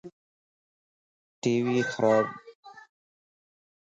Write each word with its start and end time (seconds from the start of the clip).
ٽي 1.41 1.53
وي 1.65 1.79
خراب 1.91 2.25